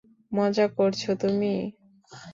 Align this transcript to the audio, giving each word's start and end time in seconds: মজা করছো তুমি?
মজা 0.31 0.65
করছো 0.77 1.11
তুমি? 1.21 1.53